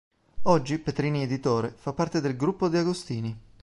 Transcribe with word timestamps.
Oggi 0.45 0.79
Petrini 0.79 1.21
Editore 1.21 1.75
fa 1.77 1.93
parte 1.93 2.21
del 2.21 2.35
Gruppo 2.35 2.69
De 2.69 2.79
Agostini. 2.79 3.39